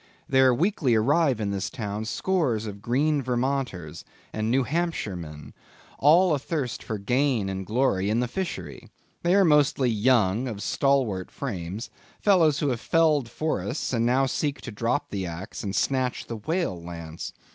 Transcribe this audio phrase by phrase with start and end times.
[0.27, 5.53] There weekly arrive in this town scores of green Vermonters and New Hampshire men,
[5.99, 8.89] all athirst for gain and glory in the fishery.
[9.21, 14.59] They are mostly young, of stalwart frames; fellows who have felled forests, and now seek
[14.61, 17.31] to drop the axe and snatch the whale lance.